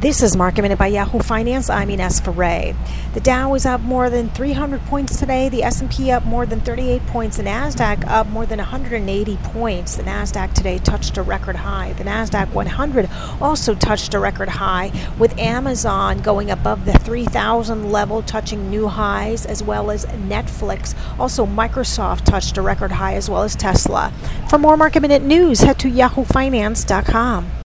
This 0.00 0.22
is 0.22 0.36
Market 0.36 0.62
Minute 0.62 0.78
by 0.78 0.86
Yahoo 0.86 1.18
Finance. 1.18 1.68
I'm 1.68 1.90
Ines 1.90 2.20
Ferre. 2.20 2.72
The 3.14 3.20
Dow 3.20 3.54
is 3.54 3.66
up 3.66 3.80
more 3.80 4.08
than 4.08 4.28
300 4.28 4.80
points 4.82 5.18
today. 5.18 5.48
The 5.48 5.64
S&P 5.64 6.12
up 6.12 6.24
more 6.24 6.46
than 6.46 6.60
38 6.60 7.04
points. 7.08 7.38
The 7.38 7.42
Nasdaq 7.42 8.06
up 8.06 8.28
more 8.28 8.46
than 8.46 8.58
180 8.58 9.36
points. 9.38 9.96
The 9.96 10.04
Nasdaq 10.04 10.54
today 10.54 10.78
touched 10.78 11.18
a 11.18 11.22
record 11.22 11.56
high. 11.56 11.94
The 11.94 12.04
Nasdaq 12.04 12.52
100 12.52 13.10
also 13.40 13.74
touched 13.74 14.14
a 14.14 14.20
record 14.20 14.48
high, 14.48 14.92
with 15.18 15.36
Amazon 15.36 16.22
going 16.22 16.52
above 16.52 16.84
the 16.84 16.92
3,000 16.92 17.90
level, 17.90 18.22
touching 18.22 18.70
new 18.70 18.86
highs, 18.86 19.46
as 19.46 19.64
well 19.64 19.90
as 19.90 20.06
Netflix. 20.06 20.96
Also, 21.18 21.44
Microsoft 21.44 22.24
touched 22.24 22.56
a 22.56 22.62
record 22.62 22.92
high, 22.92 23.14
as 23.14 23.28
well 23.28 23.42
as 23.42 23.56
Tesla. 23.56 24.12
For 24.48 24.58
more 24.58 24.76
Market 24.76 25.00
Minute 25.00 25.24
news, 25.24 25.58
head 25.58 25.80
to 25.80 25.90
yahoofinance.com. 25.90 27.57